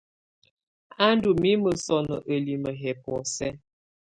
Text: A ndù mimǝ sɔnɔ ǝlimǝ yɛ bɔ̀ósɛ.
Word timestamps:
A 1.03 1.05
ndù 1.15 1.29
mimǝ 1.41 1.71
sɔnɔ 1.85 2.15
ǝlimǝ 2.31 2.71
yɛ 2.81 2.91
bɔ̀ósɛ. 3.03 3.49